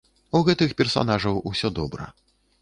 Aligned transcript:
У 0.37 0.39
гэтых 0.47 0.73
персанажаў 0.79 1.37
усё 1.51 1.73
добра. 1.81 2.09